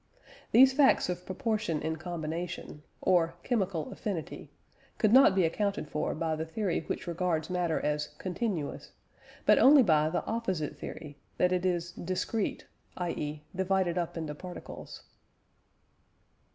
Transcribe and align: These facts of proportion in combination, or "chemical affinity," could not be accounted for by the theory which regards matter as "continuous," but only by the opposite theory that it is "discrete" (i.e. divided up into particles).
These 0.51 0.73
facts 0.73 1.09
of 1.09 1.27
proportion 1.27 1.79
in 1.83 1.97
combination, 1.97 2.81
or 3.03 3.35
"chemical 3.43 3.91
affinity," 3.91 4.49
could 4.97 5.13
not 5.13 5.35
be 5.35 5.43
accounted 5.45 5.87
for 5.87 6.15
by 6.15 6.35
the 6.35 6.43
theory 6.43 6.79
which 6.87 7.05
regards 7.05 7.51
matter 7.51 7.79
as 7.79 8.07
"continuous," 8.17 8.93
but 9.45 9.59
only 9.59 9.83
by 9.83 10.09
the 10.09 10.25
opposite 10.25 10.75
theory 10.75 11.19
that 11.37 11.51
it 11.51 11.67
is 11.67 11.91
"discrete" 11.91 12.65
(i.e. 12.97 13.43
divided 13.55 13.99
up 13.99 14.17
into 14.17 14.33
particles). 14.33 15.03